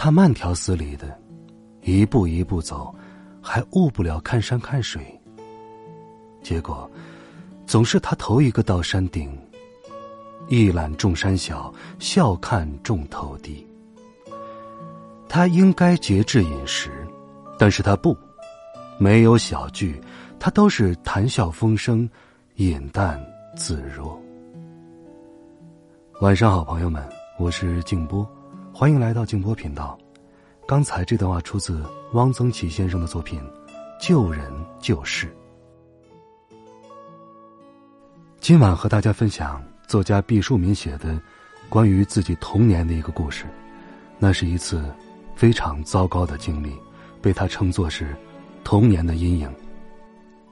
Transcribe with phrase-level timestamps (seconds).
[0.00, 1.20] 他慢条斯理的，
[1.82, 2.94] 一步一步走，
[3.42, 5.02] 还误不了看山看水。
[6.40, 6.88] 结果，
[7.66, 9.36] 总是他头一个到山顶，
[10.46, 13.66] 一览众山小，笑看众头低。
[15.28, 17.04] 他应该节制饮食，
[17.58, 18.16] 但是他不，
[19.00, 20.00] 没有小聚，
[20.38, 22.08] 他都是谈笑风生，
[22.54, 23.20] 饮淡
[23.56, 24.16] 自若。
[26.20, 27.04] 晚上好，朋友们，
[27.36, 28.24] 我是静波。
[28.78, 29.98] 欢迎来到静波频道。
[30.64, 33.40] 刚才这段话出自汪曾祺先生的作品
[34.00, 35.26] 《救人救世》。
[38.38, 41.20] 今晚和大家分享作家毕淑敏写的
[41.68, 43.46] 关于自己童年的一个故事。
[44.16, 44.88] 那是一次
[45.34, 46.72] 非常糟糕的经历，
[47.20, 48.14] 被他称作是
[48.62, 49.52] 童年的阴影。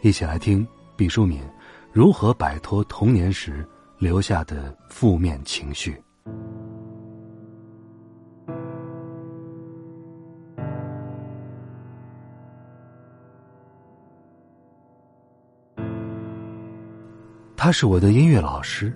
[0.00, 0.64] 一起来听
[0.94, 1.42] 毕淑敏
[1.90, 6.00] 如何摆脱童年时留下的负面情绪。
[17.64, 18.92] 他是我的音乐老师，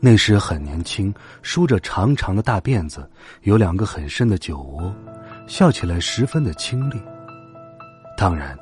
[0.00, 3.08] 那时很年轻，梳着长长的大辫子，
[3.42, 4.92] 有两个很深的酒窝，
[5.46, 7.00] 笑起来十分的清丽。
[8.16, 8.58] 当然，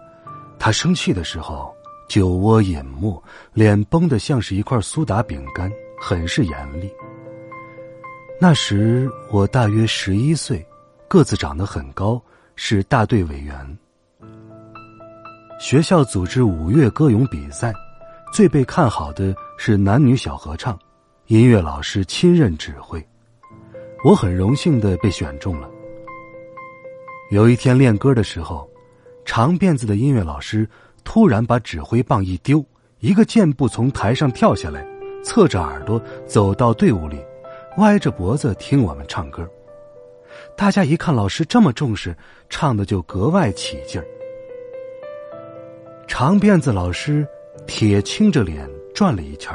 [0.58, 1.74] 他生气的时候，
[2.10, 3.22] 酒窝隐没，
[3.54, 6.92] 脸绷得像是一块苏打饼干，很是严厉。
[8.38, 10.62] 那时我大约十一岁，
[11.08, 12.20] 个子长得很高，
[12.54, 13.78] 是大队委员。
[15.58, 17.72] 学校组织五月歌咏比赛。
[18.32, 20.76] 最被看好的是男女小合唱，
[21.26, 23.06] 音乐老师亲任指挥，
[24.02, 25.68] 我很荣幸的被选中了。
[27.30, 28.66] 有一天练歌的时候，
[29.26, 30.66] 长辫子的音乐老师
[31.04, 32.64] 突然把指挥棒一丢，
[33.00, 34.82] 一个箭步从台上跳下来，
[35.22, 37.22] 侧着耳朵走到队伍里，
[37.76, 39.46] 歪着脖子听我们唱歌。
[40.56, 42.16] 大家一看老师这么重视，
[42.48, 44.06] 唱的就格外起劲儿。
[46.08, 47.28] 长辫子老师。
[47.66, 49.54] 铁青着脸转了一圈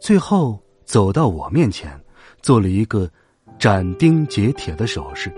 [0.00, 1.98] 最后走到我面前，
[2.40, 3.10] 做了一个
[3.58, 5.32] 斩钉截铁的手势，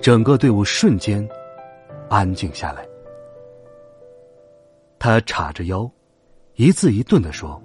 [0.00, 1.28] 整个队伍瞬间
[2.08, 2.86] 安静下来。
[4.98, 5.90] 他叉着腰，
[6.54, 7.60] 一字一顿的说：“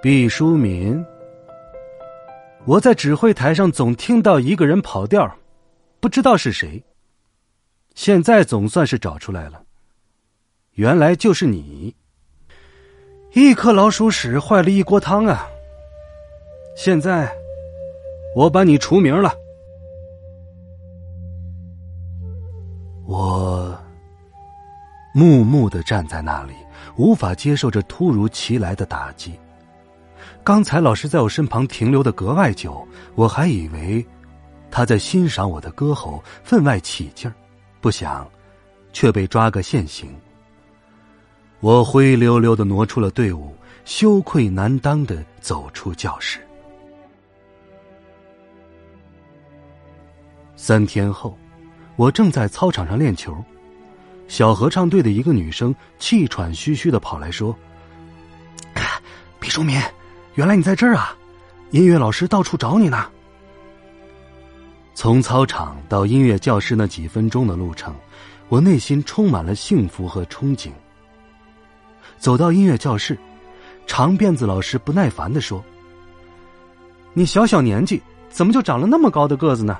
[0.00, 1.04] 毕淑敏，
[2.64, 5.30] 我在指挥台上总听到一个人跑调，
[6.00, 6.82] 不知道是谁。
[7.94, 9.62] 现在总算是找出来了。”
[10.78, 11.92] 原来就是你，
[13.32, 15.44] 一颗老鼠屎坏了一锅汤啊！
[16.76, 17.28] 现在
[18.36, 19.34] 我把你除名了。
[23.04, 23.76] 我
[25.12, 26.54] 木木的站在那里，
[26.96, 29.32] 无法接受这突如其来的打击。
[30.44, 32.86] 刚才老师在我身旁停留的格外久，
[33.16, 34.06] 我还以为
[34.70, 37.34] 他在欣赏我的歌喉，分外起劲儿，
[37.80, 38.30] 不想
[38.92, 40.08] 却被抓个现行。
[41.60, 43.52] 我灰溜溜的挪出了队伍，
[43.84, 46.38] 羞愧难当的走出教室。
[50.54, 51.36] 三天后，
[51.96, 53.36] 我正在操场上练球，
[54.28, 57.56] 小合唱队的一个女生气喘吁吁的跑来说
[59.40, 59.80] ：“毕淑敏，
[60.34, 61.16] 原来你在这儿啊！
[61.70, 63.10] 音乐老师到处找你呢。”
[64.94, 67.92] 从操场到音乐教室那几分钟的路程，
[68.48, 70.70] 我内心充满了幸福和憧憬。
[72.18, 73.16] 走到音乐教室，
[73.86, 75.64] 长辫子老师不耐烦的说
[77.14, 79.78] ：“你小小年纪，怎么就长了那么高的个子呢？”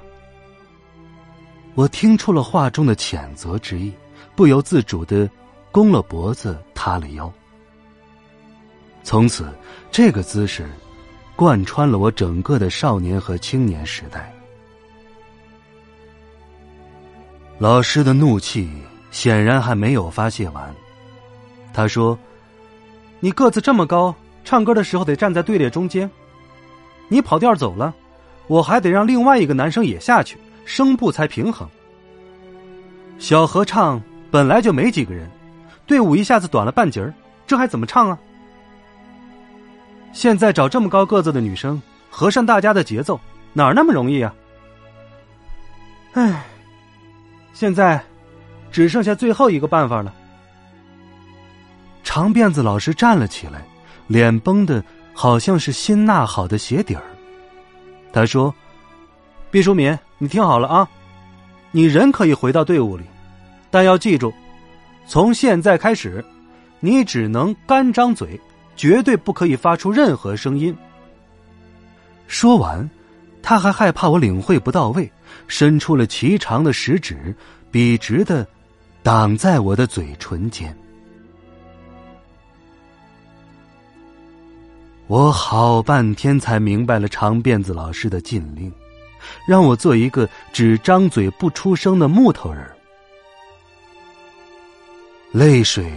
[1.74, 3.92] 我听出了话中的谴责之意，
[4.34, 5.28] 不由自主的
[5.70, 7.32] 弓了脖子，塌了腰。
[9.02, 9.52] 从此，
[9.90, 10.68] 这个姿势
[11.36, 14.32] 贯穿了我整个的少年和青年时代。
[17.58, 18.70] 老师的怒气
[19.10, 20.74] 显然还没有发泄完，
[21.74, 22.16] 他说。
[23.20, 26.08] 你个子这么高，唱歌的时候得站在队列中间。
[27.08, 27.94] 你跑调走了，
[28.46, 31.68] 我还得让另外一个男生也下去，声部才平衡。
[33.18, 34.00] 小合唱
[34.30, 35.28] 本来就没几个人，
[35.86, 37.12] 队伍一下子短了半截儿，
[37.46, 38.18] 这还怎么唱啊？
[40.12, 41.80] 现在找这么高个子的女生，
[42.10, 43.18] 合上大家的节奏，
[43.52, 44.32] 哪儿那么容易啊？
[46.12, 46.44] 唉，
[47.52, 48.00] 现在
[48.70, 50.14] 只剩下最后一个办法了。
[52.08, 53.62] 长辫子老师站了起来，
[54.06, 54.82] 脸绷的
[55.12, 57.02] 好像是新纳好的鞋底儿。
[58.14, 58.52] 他说
[59.52, 60.88] ：“毕淑敏，你听好了啊，
[61.70, 63.04] 你人可以回到队伍里，
[63.70, 64.32] 但要记住，
[65.06, 66.24] 从现在开始，
[66.80, 68.40] 你只能干张嘴，
[68.74, 70.74] 绝对不可以发出任何声音。”
[72.26, 72.88] 说完，
[73.42, 75.12] 他还害怕我领会不到位，
[75.46, 77.36] 伸出了齐长的食指，
[77.70, 78.48] 笔直的
[79.02, 80.74] 挡在我的嘴唇间。
[85.08, 88.70] 我好半天才明白了长辫子老师的禁令，
[89.46, 92.62] 让我做一个只张嘴不出声的木头人。
[95.32, 95.90] 泪水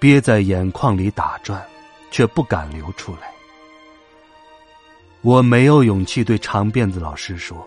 [0.00, 1.64] 憋在眼眶里打转，
[2.10, 3.30] 却不敢流出来。
[5.22, 7.66] 我没有勇气对长辫子老师说：“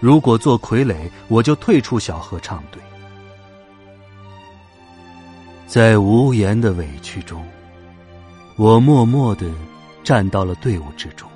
[0.00, 0.96] 如果做傀儡，
[1.28, 2.80] 我就退出小合唱队。”
[5.66, 7.46] 在无言的委屈中，
[8.56, 9.46] 我默默的
[10.02, 11.28] 站到了队伍之中，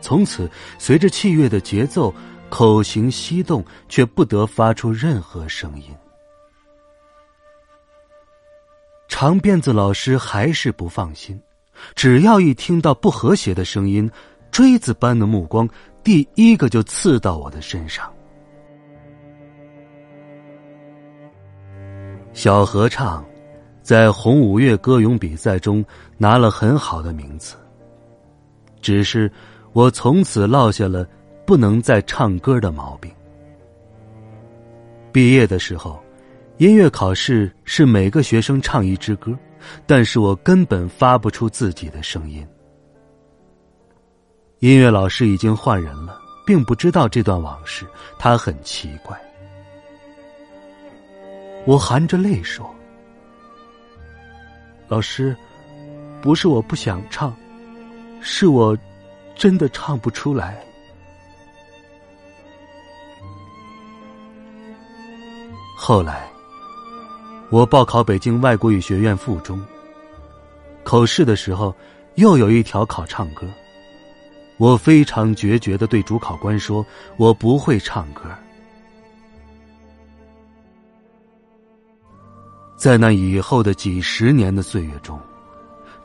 [0.00, 2.14] 从此随着器乐的节奏，
[2.48, 5.84] 口型翕动，却不得发出任何声音。
[9.08, 11.40] 长辫子老师还是不放心，
[11.94, 14.10] 只要一听到不和谐的声音。
[14.50, 15.68] 锥子般的目光，
[16.02, 18.10] 第一个就刺到我的身上。
[22.32, 23.22] 小合唱
[23.82, 25.84] 在红五月歌咏比赛中
[26.16, 27.56] 拿了很好的名次，
[28.80, 29.30] 只是
[29.72, 31.06] 我从此落下了
[31.46, 33.12] 不能再唱歌的毛病。
[35.12, 36.02] 毕业的时候，
[36.58, 39.36] 音乐考试是每个学生唱一支歌，
[39.86, 42.46] 但是我根本发不出自己的声音。
[44.58, 47.86] 音乐老师已经换人了，并不知道这段往事，
[48.18, 49.16] 他很奇怪。
[51.64, 52.68] 我含着泪说
[54.88, 55.36] ：“老师，
[56.20, 57.34] 不是我不想唱，
[58.20, 58.76] 是我
[59.34, 60.62] 真的唱不出来。”
[65.76, 66.28] 后来，
[67.50, 69.64] 我报考北京外国语学院附中。
[70.84, 71.74] 口试的时候，
[72.16, 73.46] 又有一条考唱歌。
[74.56, 76.84] 我非常决绝的对主考官说
[77.16, 78.22] ：“我不会唱歌。”
[82.76, 85.18] 在那以后的几十年的岁月中，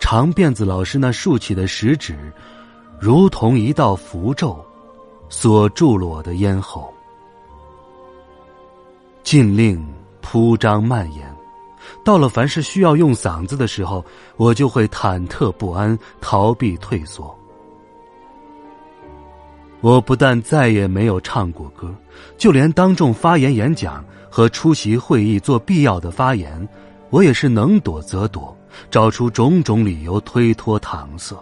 [0.03, 2.29] 长辫子老师那竖起的食指，
[2.99, 4.61] 如同一道符咒，
[5.29, 6.93] 锁住了我的咽喉。
[9.23, 9.81] 禁令
[10.19, 11.33] 铺张蔓延，
[12.03, 14.03] 到了凡是需要用嗓子的时候，
[14.35, 17.33] 我就会忐忑不安，逃避退缩。
[19.79, 21.89] 我不但再也没有唱过歌，
[22.37, 26.67] 就连当众发言演讲和出席会议做必要的发言，
[27.09, 28.53] 我也是能躲则躲，
[28.89, 31.35] 找出种种理由推脱搪塞。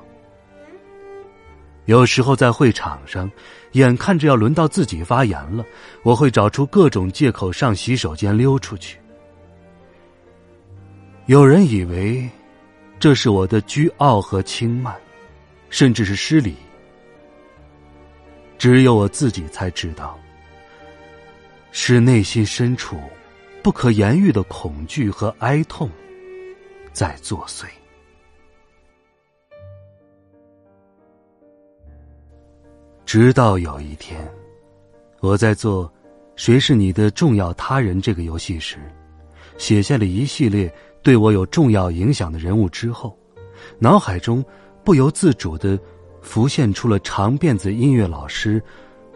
[1.85, 3.29] 有时候在会场上，
[3.71, 5.65] 眼看着要轮到自己发言了，
[6.03, 8.97] 我会找出各种借口上洗手间溜出去。
[11.25, 12.29] 有人以为
[12.99, 14.95] 这是我的倨傲和轻慢，
[15.69, 16.55] 甚至是失礼。
[18.57, 20.17] 只有我自己才知道，
[21.71, 22.99] 是内心深处
[23.63, 25.89] 不可言喻的恐惧和哀痛
[26.91, 27.65] 在作祟。
[33.05, 34.29] 直到有一天，
[35.19, 35.87] 我在做
[36.35, 38.77] 《谁是你的重要他人》这个游戏时，
[39.57, 43.17] 写下了一系列对我有重要影响的人物之后，
[43.79, 44.43] 脑海中
[44.83, 45.79] 不由自主的。
[46.23, 48.61] 浮现出了长辫子音乐老师，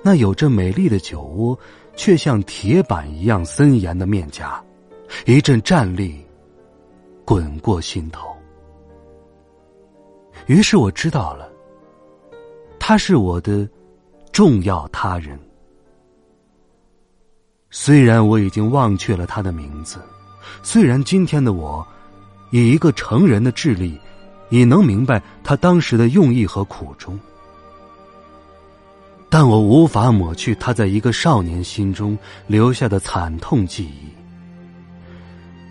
[0.02, 1.56] 那有着美丽的酒窝，
[1.96, 4.60] 却像铁板一样森严的面颊，
[5.28, 6.25] 一阵战栗
[7.26, 8.34] 滚过心头。
[10.46, 11.50] 于是我知道了，
[12.80, 13.68] 他是我的
[14.32, 15.38] 重要他人。
[17.72, 20.00] 虽然我已经忘却了他的名字，
[20.64, 21.86] 虽然今天的我，
[22.52, 24.00] 以一个成人的智力。
[24.50, 27.20] 已能明白他当时的用意和苦衷，
[29.28, 32.16] 但我无法抹去他在一个少年心中
[32.46, 34.14] 留下的惨痛记忆。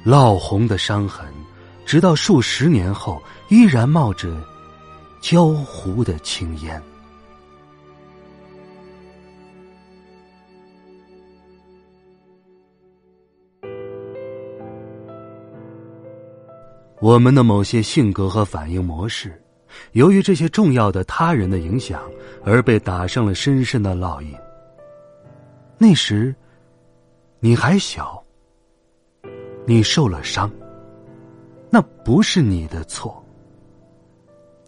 [0.04, 1.24] 烙红的伤痕，
[1.84, 4.36] 直到数十年后依然冒着
[5.20, 6.82] 焦糊的青烟。
[17.00, 19.38] 我们的某些性格和反应模式，
[19.92, 22.00] 由于这些重要的他人的影响，
[22.42, 24.34] 而被打上了深深的烙印。
[25.76, 26.34] 那时，
[27.40, 28.24] 你还小，
[29.66, 30.50] 你受了伤，
[31.74, 33.20] 那不是你的错。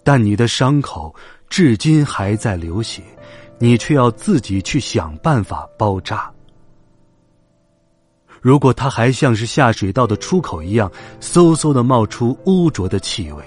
[0.02, 1.14] 但你的伤口
[1.48, 3.00] 至今还在流血，
[3.60, 6.28] 你却要自己去想办法包扎。
[8.40, 13.44] 如果它还像是下水道的出口一样，嗖嗖的冒出污浊的气味，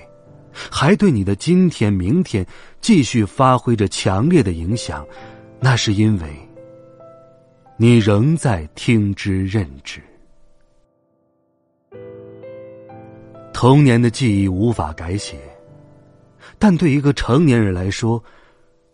[0.72, 2.48] 还对你的今天、明天
[2.80, 5.06] 继续发挥着强烈的影响，
[5.60, 6.50] 那是因为
[7.75, 10.01] 你仍在听之任之。
[13.62, 15.38] 童年的记忆无法改写，
[16.58, 18.24] 但对一个成年人来说，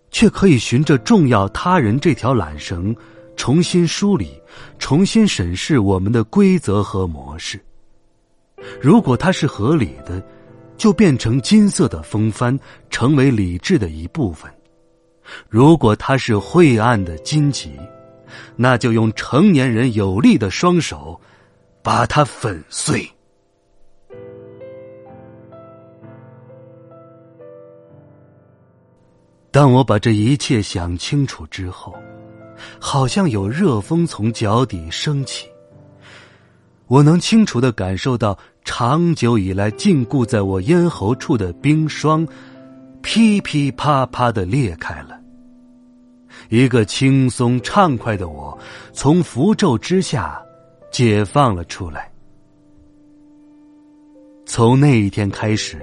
[0.10, 2.96] 却可以循着重要他人这条缆绳。
[3.36, 4.42] 重新梳理，
[4.80, 7.64] 重新审视我们的规则和模式。
[8.82, 10.20] 如果它是合理的，
[10.78, 14.50] 就变成金色的风帆，成为理智的一部分；
[15.48, 17.70] 如果它是晦暗的荆棘，
[18.56, 21.22] 那就用成年人有力的双手，
[21.84, 23.08] 把它粉碎。
[29.56, 31.96] 当我把这一切想清楚之后。
[32.78, 35.48] 好像有热风从脚底升起，
[36.88, 42.28] 我能清楚的感受到长久以来禁锢在我咽喉处的冰霜，
[43.02, 45.18] 噼噼啪啪的裂开了。
[46.50, 48.58] 一个轻松畅快的我，
[48.92, 50.42] 从符咒之下
[50.92, 52.12] 解放了出来。
[54.46, 55.82] 从那一天开始。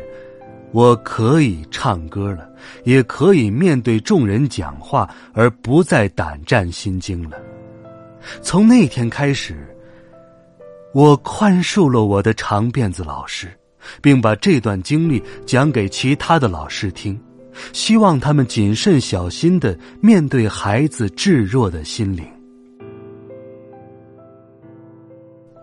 [0.72, 2.48] 我可以唱歌了，
[2.84, 7.36] 也可以面对众人讲话，而不再胆战心惊了。
[8.40, 9.66] 从那天开始，
[10.94, 13.52] 我宽恕了我的长辫子老师，
[14.00, 17.20] 并把这段经历讲给其他的老师听，
[17.74, 22.24] 希望他们谨慎小心的面对孩子稚弱的心灵。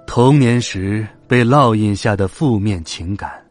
[0.05, 3.48] 童年时被烙印下的负面情感。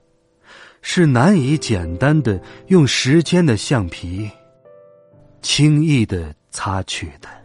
[0.82, 4.30] 是难以简单的用时间的橡皮
[5.42, 7.37] 轻易的擦去的。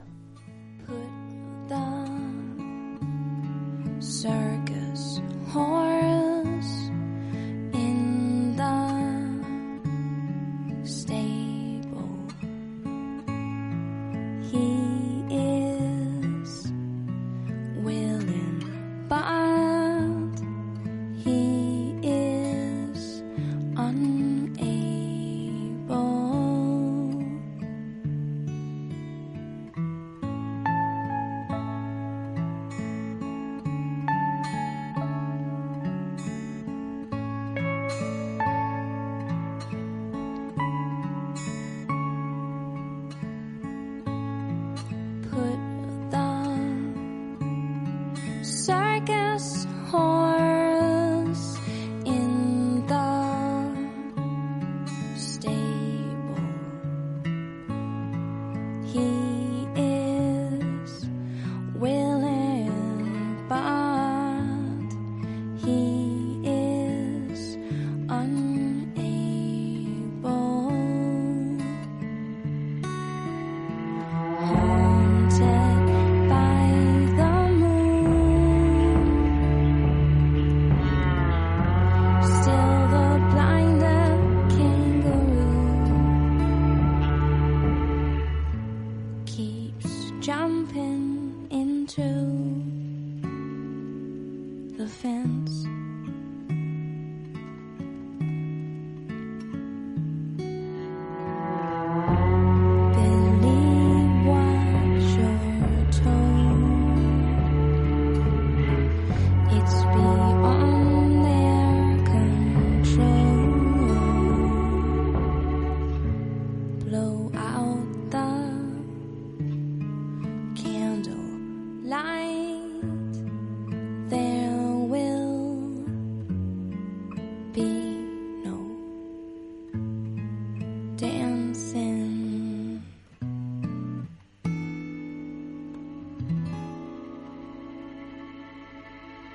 [131.53, 132.81] dancing.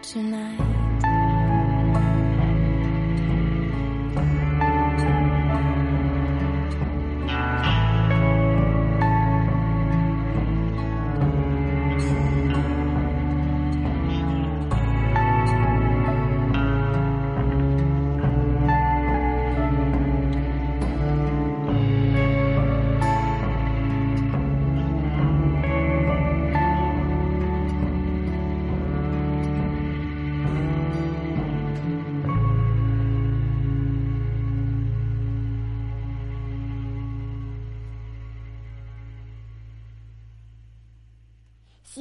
[0.03, 0.48] Tonight.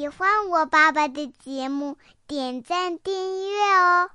[0.07, 1.97] 喜欢我爸爸的节目，
[2.27, 4.09] 点赞订阅哦。